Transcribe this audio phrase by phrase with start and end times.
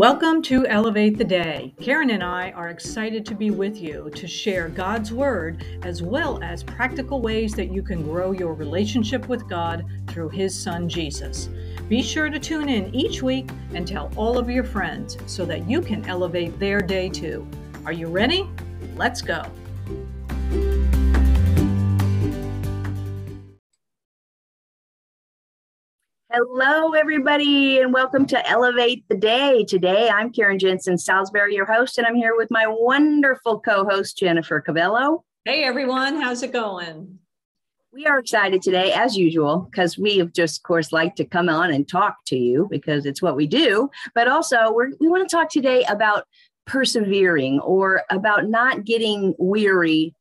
[0.00, 1.74] Welcome to Elevate the Day.
[1.78, 6.42] Karen and I are excited to be with you to share God's Word as well
[6.42, 11.50] as practical ways that you can grow your relationship with God through His Son Jesus.
[11.90, 15.68] Be sure to tune in each week and tell all of your friends so that
[15.68, 17.46] you can elevate their day too.
[17.84, 18.48] Are you ready?
[18.96, 19.42] Let's go.
[26.32, 29.64] Hello, everybody, and welcome to Elevate the Day.
[29.64, 34.16] Today, I'm Karen Jensen Salisbury, your host, and I'm here with my wonderful co host,
[34.16, 35.24] Jennifer Cavello.
[35.44, 37.18] Hey, everyone, how's it going?
[37.92, 41.48] We are excited today, as usual, because we have just, of course, like to come
[41.48, 43.90] on and talk to you because it's what we do.
[44.14, 46.28] But also, we're, we want to talk today about
[46.64, 50.14] persevering or about not getting weary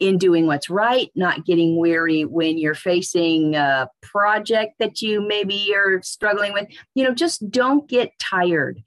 [0.00, 5.74] in doing what's right, not getting weary when you're facing a project that you maybe
[5.74, 6.68] are struggling with.
[6.94, 8.82] You know, just don't get tired.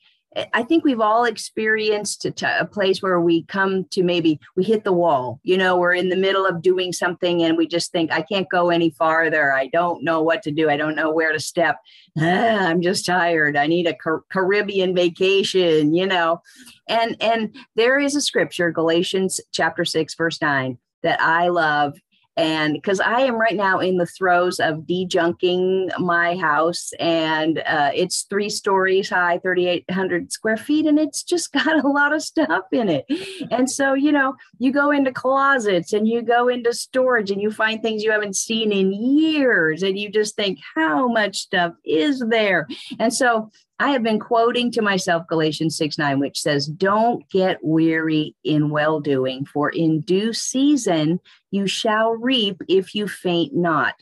[0.53, 4.85] I think we've all experienced a, a, place where we come to maybe we hit
[4.85, 5.41] the wall.
[5.43, 8.47] You know, we're in the middle of doing something and we just think, I can't
[8.49, 9.51] go any farther.
[9.51, 10.69] I don't know what to do.
[10.69, 11.79] I don't know where to step.
[12.17, 13.57] Ah, I'm just tired.
[13.57, 16.41] I need a Car- Caribbean vacation, you know.
[16.87, 21.93] And and there is a scripture, Galatians chapter 6 verse 9 that I love.
[22.37, 27.91] And because I am right now in the throes of dejunking my house, and uh,
[27.93, 32.63] it's three stories high, 3,800 square feet, and it's just got a lot of stuff
[32.71, 33.05] in it.
[33.51, 37.51] And so, you know, you go into closets and you go into storage and you
[37.51, 42.23] find things you haven't seen in years, and you just think, how much stuff is
[42.29, 42.65] there?
[42.97, 47.57] And so, I have been quoting to myself Galatians 6 9, which says, Don't get
[47.63, 53.95] weary in well doing, for in due season you shall reap if you faint not.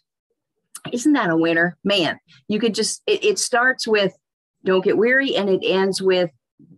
[0.91, 1.77] Isn't that a winner?
[1.85, 2.19] Man,
[2.50, 4.13] you could just, it, it starts with,
[4.66, 6.30] Don't get weary, and it ends with,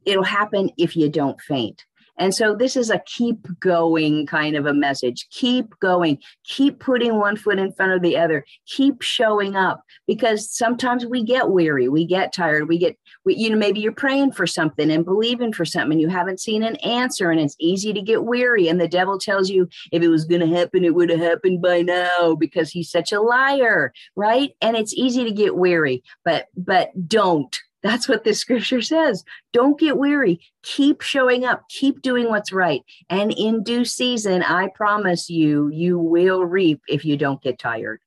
[0.05, 1.83] It'll happen if you don't faint.
[2.21, 5.27] And so this is a keep going kind of a message.
[5.31, 6.19] Keep going.
[6.43, 8.45] Keep putting one foot in front of the other.
[8.67, 12.95] Keep showing up because sometimes we get weary, we get tired, we get
[13.25, 16.61] we, you know maybe you're praying for something and believing for something you haven't seen
[16.61, 20.07] an answer and it's easy to get weary and the devil tells you if it
[20.07, 23.91] was going to happen it would have happened by now because he's such a liar,
[24.15, 24.51] right?
[24.61, 29.23] And it's easy to get weary, but but don't that's what the scripture says.
[29.53, 30.39] Don't get weary.
[30.63, 31.67] Keep showing up.
[31.69, 32.81] Keep doing what's right.
[33.09, 37.99] And in due season, I promise you, you will reap if you don't get tired.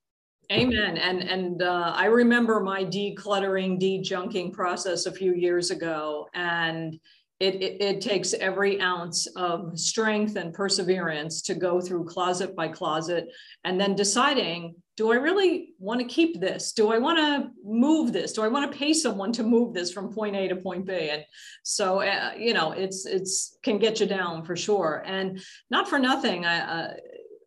[0.53, 0.99] Amen.
[0.99, 7.01] And and uh, I remember my decluttering, de-junking process a few years ago, and
[7.45, 12.69] it, it, it, takes every ounce of strength and perseverance to go through closet by
[12.69, 13.29] closet
[13.65, 16.73] and then deciding do I really want to keep this?
[16.73, 18.33] Do I want to move this?
[18.33, 21.11] Do I want to pay someone to move this from point A to point B?
[21.11, 21.25] And
[21.65, 25.03] so, uh, you know, it's it's can get you down for sure.
[25.05, 26.95] And not for nothing, I, uh,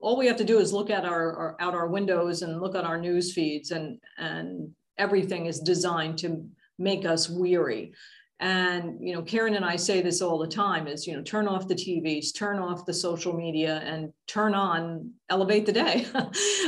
[0.01, 2.75] all we have to do is look at our, our out our windows and look
[2.75, 6.45] at our news feeds, and and everything is designed to
[6.77, 7.93] make us weary
[8.39, 11.47] and you know karen and i say this all the time is you know turn
[11.47, 16.05] off the tvs turn off the social media and turn on elevate the day.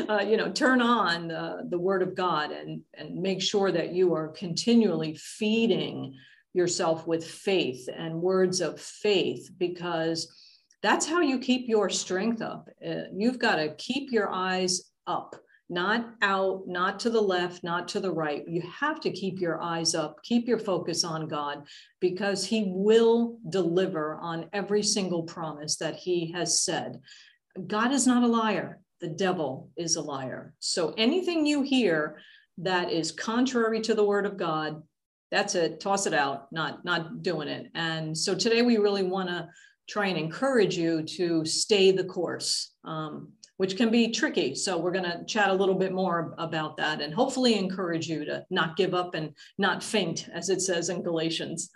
[0.08, 3.92] Uh, you know turn on the, the word of god and and make sure that
[3.94, 6.16] you are continually feeding
[6.54, 10.34] yourself with faith and words of faith because
[10.82, 12.70] that's how you keep your strength up.
[12.86, 15.36] Uh, you've got to keep your eyes up
[15.70, 18.44] not out, not to the left, not to the right.
[18.48, 21.68] You have to keep your eyes up, keep your focus on God,
[22.00, 27.00] because He will deliver on every single promise that He has said.
[27.68, 30.54] God is not a liar, the devil is a liar.
[30.60, 32.20] So anything you hear
[32.58, 34.82] that is contrary to the word of God,
[35.32, 37.70] that's it, toss it out, not, not doing it.
[37.76, 39.48] And so today we really want to
[39.88, 42.74] try and encourage you to stay the course.
[42.84, 44.56] Um, which can be tricky.
[44.56, 48.24] So we're going to chat a little bit more about that and hopefully encourage you
[48.24, 51.70] to not give up and not faint, as it says in Galatians.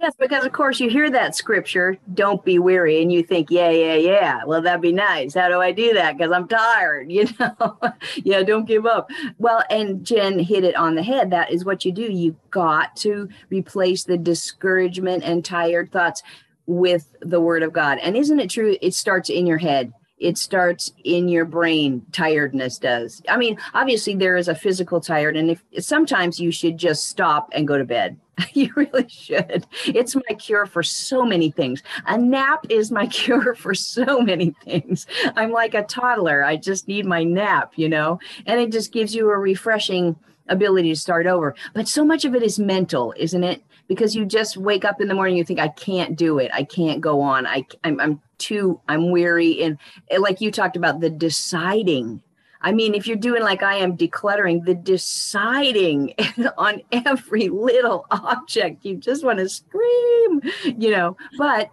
[0.00, 3.70] Yes, because of course you hear that scripture, don't be weary, and you think, yeah,
[3.70, 4.44] yeah, yeah.
[4.44, 5.34] Well, that'd be nice.
[5.34, 6.18] How do I do that?
[6.18, 7.78] Because I'm tired, you know?
[8.16, 9.08] yeah, don't give up.
[9.38, 11.30] Well, and Jen hit it on the head.
[11.30, 12.10] That is what you do.
[12.10, 16.24] You got to replace the discouragement and tired thoughts
[16.66, 17.98] with the word of God.
[18.02, 18.76] And isn't it true?
[18.82, 24.14] It starts in your head it starts in your brain tiredness does i mean obviously
[24.14, 27.84] there is a physical tired and if sometimes you should just stop and go to
[27.84, 28.18] bed
[28.52, 29.66] You really should.
[29.86, 31.82] It's my cure for so many things.
[32.06, 35.06] A nap is my cure for so many things.
[35.36, 36.44] I'm like a toddler.
[36.44, 40.16] I just need my nap, you know, and it just gives you a refreshing
[40.48, 41.54] ability to start over.
[41.74, 43.62] But so much of it is mental, isn't it?
[43.86, 46.50] Because you just wake up in the morning, you think, I can't do it.
[46.52, 47.46] I can't go on.
[47.46, 49.62] I, I'm, I'm too, I'm weary.
[49.62, 49.78] And
[50.18, 52.22] like you talked about, the deciding
[52.60, 56.14] I mean, if you're doing like I am decluttering, the deciding
[56.58, 61.16] on every little object, you just want to scream, you know.
[61.36, 61.70] But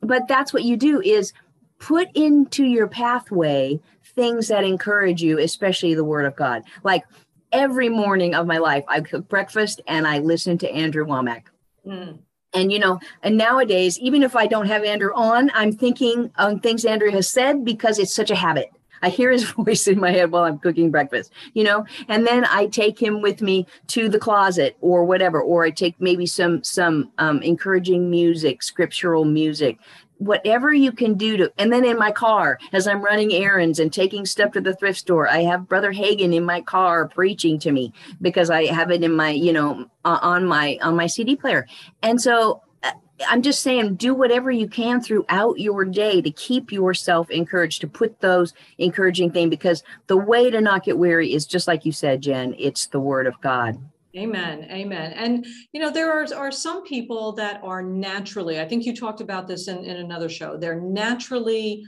[0.00, 1.32] but that's what you do is
[1.78, 3.80] put into your pathway
[4.14, 6.62] things that encourage you, especially the word of God.
[6.84, 7.04] Like
[7.52, 11.44] every morning of my life, I cook breakfast and I listen to Andrew Wommack.
[11.86, 12.20] Mm.
[12.54, 16.60] And you know, and nowadays, even if I don't have Andrew on, I'm thinking on
[16.60, 18.70] things Andrew has said because it's such a habit.
[19.02, 22.44] I hear his voice in my head while I'm cooking breakfast, you know, and then
[22.46, 26.62] I take him with me to the closet or whatever, or I take maybe some
[26.64, 29.78] some um, encouraging music, scriptural music,
[30.18, 31.52] whatever you can do to.
[31.58, 34.98] And then in my car, as I'm running errands and taking stuff to the thrift
[34.98, 39.02] store, I have Brother Hagin in my car preaching to me because I have it
[39.02, 41.66] in my, you know, uh, on my on my CD player,
[42.02, 42.92] and so uh,
[43.28, 47.88] I'm just saying, do whatever you can throughout your day to keep yourself encouraged, to
[47.88, 51.92] put those encouraging things, because the way to not get weary is just like you
[51.92, 53.78] said, Jen, it's the word of God.
[54.16, 54.66] Amen.
[54.70, 55.12] Amen.
[55.12, 59.20] And, you know, there are, are some people that are naturally, I think you talked
[59.20, 61.84] about this in, in another show, they're naturally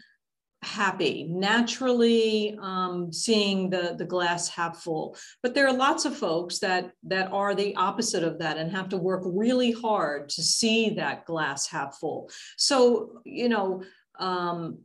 [0.63, 5.17] happy, naturally um, seeing the the glass half full.
[5.43, 8.91] But there are lots of folks that that are the opposite of that and have
[8.91, 12.31] to work really hard to see that glass half full.
[12.57, 13.83] So you know.
[14.19, 14.79] Um,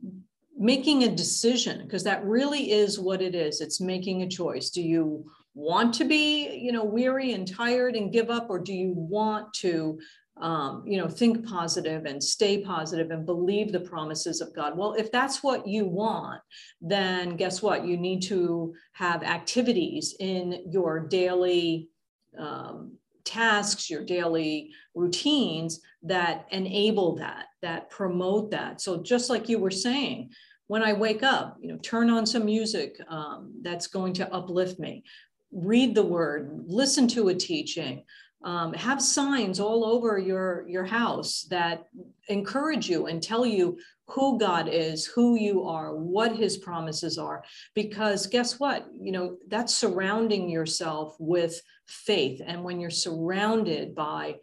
[0.58, 4.80] making a decision because that really is what it is it's making a choice do
[4.80, 5.22] you
[5.56, 9.52] want to be you know weary and tired and give up or do you want
[9.54, 9.98] to
[10.38, 14.76] um, you know, think positive and stay positive and believe the promises of God.
[14.76, 16.42] Well, if that's what you want,
[16.80, 17.86] then guess what?
[17.86, 21.88] You need to have activities in your daily
[22.38, 28.82] um, tasks, your daily routines that enable that, that promote that.
[28.82, 30.30] So just like you were saying,
[30.68, 34.78] when I wake up, you know, turn on some music um, that's going to uplift
[34.78, 35.04] me.
[35.52, 38.04] Read the word, listen to a teaching,
[38.44, 41.86] um, have signs all over your your house that
[42.28, 43.78] encourage you and tell you
[44.08, 47.42] who God is, who you are, what his promises are.
[47.74, 48.86] Because guess what?
[49.00, 52.40] You know, that's surrounding yourself with faith.
[52.44, 54.36] And when you're surrounded by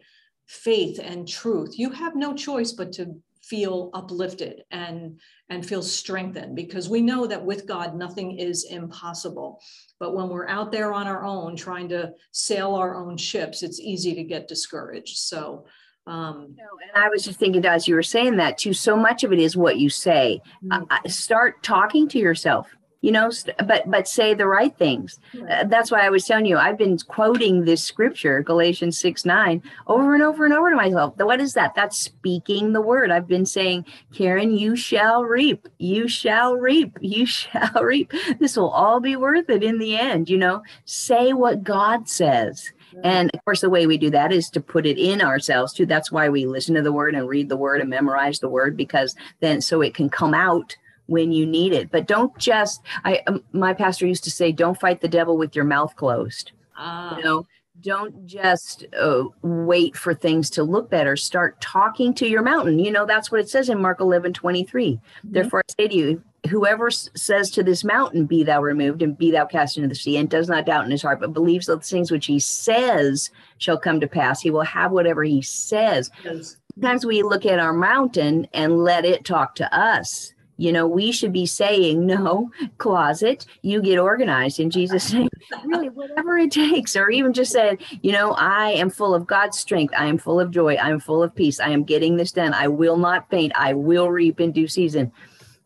[0.46, 3.16] faith and truth, you have no choice but to
[3.48, 5.18] feel uplifted and
[5.50, 9.60] and feel strengthened because we know that with God nothing is impossible
[10.00, 13.80] but when we're out there on our own trying to sail our own ships it's
[13.80, 15.66] easy to get discouraged so
[16.06, 19.32] um, and I was just thinking as you were saying that too, so much of
[19.32, 20.42] it is what you say.
[20.62, 20.84] Mm-hmm.
[20.90, 22.68] Uh, start talking to yourself
[23.04, 23.30] you know
[23.66, 25.20] but but say the right things.
[25.50, 29.62] Uh, that's why i was telling you i've been quoting this scripture galatians 6 9
[29.86, 31.14] over and over and over to myself.
[31.18, 31.74] What is that?
[31.74, 33.10] That's speaking the word.
[33.10, 33.84] I've been saying
[34.14, 35.68] karen you shall reap.
[35.78, 36.96] You shall reap.
[37.00, 38.10] You shall reap.
[38.40, 40.62] This will all be worth it in the end you know?
[40.86, 42.72] Say what god says.
[43.02, 45.84] And of course, the way we do that is to put it in ourselves too.
[45.84, 48.76] That's why we listen to the word and read the word and memorize the word
[48.76, 51.90] because then so it can come out when you need it.
[51.90, 55.54] But don't just, I, um, my pastor used to say, don't fight the devil with
[55.54, 56.52] your mouth closed.
[56.76, 57.16] Ah.
[57.16, 57.46] You know,
[57.80, 61.16] don't just uh, wait for things to look better.
[61.16, 62.78] Start talking to your mountain.
[62.78, 64.92] You know, that's what it says in Mark 11 23.
[64.92, 65.32] Mm-hmm.
[65.32, 69.30] Therefore, I say to you, whoever says to this mountain, Be thou removed and be
[69.30, 71.80] thou cast into the sea, and does not doubt in his heart, but believes that
[71.80, 76.10] the things which he says shall come to pass, he will have whatever he says.
[76.24, 76.56] Yes.
[76.74, 81.10] Sometimes we look at our mountain and let it talk to us you know, we
[81.10, 85.28] should be saying, no, closet, you get organized in Jesus' name.
[85.64, 86.94] really, whatever it takes.
[86.96, 89.94] Or even just saying, you know, I am full of God's strength.
[89.96, 90.74] I am full of joy.
[90.74, 91.60] I am full of peace.
[91.60, 92.54] I am getting this done.
[92.54, 93.52] I will not faint.
[93.56, 95.12] I will reap in due season.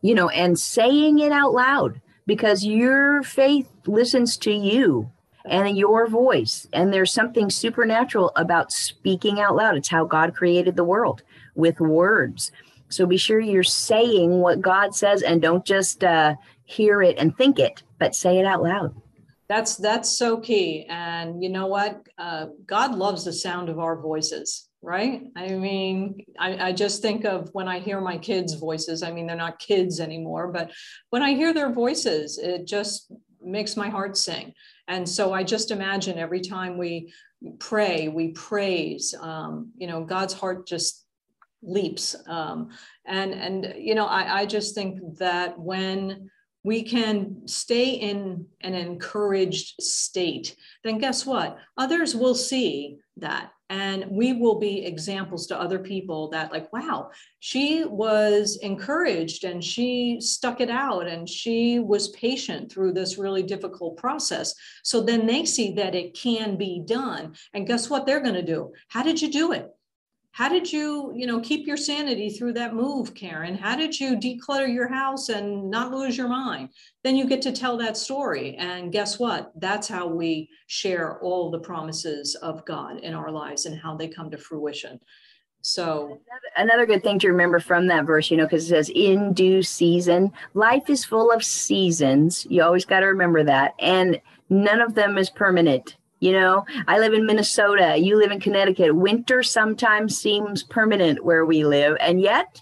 [0.01, 5.11] You know, and saying it out loud because your faith listens to you
[5.45, 6.67] and your voice.
[6.73, 9.75] And there's something supernatural about speaking out loud.
[9.75, 11.23] It's how God created the world
[11.55, 12.51] with words.
[12.89, 17.35] So be sure you're saying what God says and don't just uh, hear it and
[17.37, 18.95] think it, but say it out loud.
[19.47, 20.85] That's that's so key.
[20.89, 22.05] And you know what?
[22.17, 25.23] Uh, God loves the sound of our voices, right?
[25.35, 29.01] I mean, I, I just think of when I hear my kids' voices.
[29.01, 30.71] I mean, they're not kids anymore, but
[31.09, 34.53] when I hear their voices, it just makes my heart sing
[34.87, 37.13] And so I just imagine every time we
[37.59, 41.05] pray, we praise, um, you know, God's heart just
[41.61, 42.15] leaps.
[42.27, 42.69] Um,
[43.05, 46.29] and, and, you know, I, I just think that when
[46.63, 51.57] we can stay in an encouraged state, then guess what?
[51.77, 57.09] Others will see that and we will be examples to other people that like wow
[57.39, 63.43] she was encouraged and she stuck it out and she was patient through this really
[63.43, 68.21] difficult process so then they see that it can be done and guess what they're
[68.21, 69.69] going to do how did you do it
[70.31, 74.15] how did you you know keep your sanity through that move karen how did you
[74.15, 76.69] declutter your house and not lose your mind
[77.03, 81.49] then you get to tell that story and guess what that's how we share all
[81.49, 84.99] the promises of god in our lives and how they come to fruition
[85.61, 86.19] so
[86.55, 89.61] another good thing to remember from that verse, you know, because it says in due
[89.61, 92.47] season, life is full of seasons.
[92.49, 93.75] You always got to remember that.
[93.79, 95.97] And none of them is permanent.
[96.19, 98.95] You know, I live in Minnesota, you live in Connecticut.
[98.95, 102.61] Winter sometimes seems permanent where we live, and yet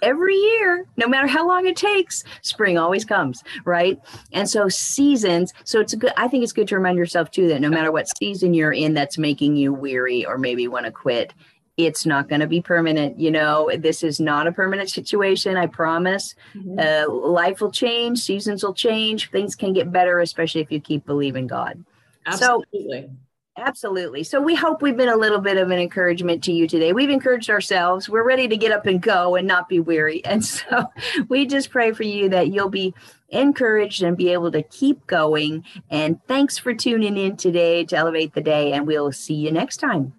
[0.00, 4.00] every year, no matter how long it takes, spring always comes, right?
[4.32, 7.48] And so seasons, so it's a good I think it's good to remind yourself too
[7.48, 10.92] that no matter what season you're in that's making you weary or maybe want to
[10.92, 11.32] quit,
[11.76, 13.18] it's not going to be permanent.
[13.18, 15.56] You know, this is not a permanent situation.
[15.56, 16.34] I promise.
[16.54, 16.78] Mm-hmm.
[16.78, 21.06] Uh, life will change, seasons will change, things can get better, especially if you keep
[21.06, 21.84] believing God.
[22.26, 23.02] Absolutely.
[23.02, 23.16] So,
[23.58, 24.24] Absolutely.
[24.24, 26.94] So we hope we've been a little bit of an encouragement to you today.
[26.94, 28.08] We've encouraged ourselves.
[28.08, 30.22] We're ready to get up and go and not be weary.
[30.32, 30.86] And so
[31.28, 32.94] we just pray for you that you'll be
[33.28, 35.64] encouraged and be able to keep going.
[35.90, 38.72] And thanks for tuning in today to Elevate the Day.
[38.72, 40.14] And we'll see you next time.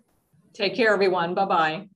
[0.53, 1.33] Take care, everyone.
[1.33, 1.88] Bye bye.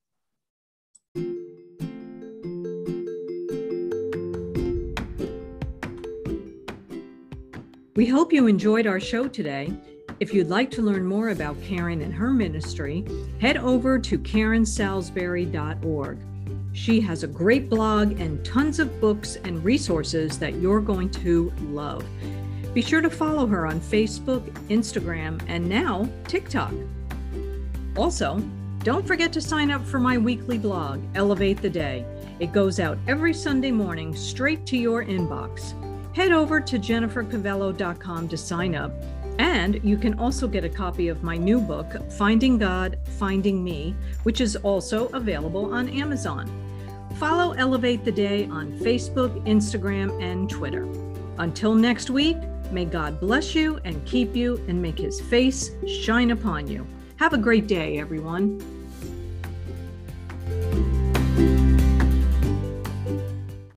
[7.95, 9.71] We hope you enjoyed our show today.
[10.19, 13.05] If you'd like to learn more about Karen and her ministry,
[13.39, 16.17] head over to karensalisbury.org.
[16.73, 21.53] She has a great blog and tons of books and resources that you're going to
[21.61, 22.03] love.
[22.73, 26.73] Be sure to follow her on Facebook, Instagram, and now TikTok.
[27.95, 28.43] Also,
[28.83, 32.03] don't forget to sign up for my weekly blog, Elevate the Day.
[32.39, 35.75] It goes out every Sunday morning straight to your inbox
[36.17, 38.91] head over to jennifercavello.com to sign up.
[39.39, 43.95] And you can also get a copy of my new book, Finding God, Finding Me,
[44.23, 46.49] which is also available on Amazon.
[47.17, 50.87] Follow Elevate the Day on Facebook, Instagram, and Twitter.
[51.39, 52.37] Until next week,
[52.71, 56.85] may God bless you and keep you and make his face shine upon you.
[57.17, 58.76] Have a great day, everyone.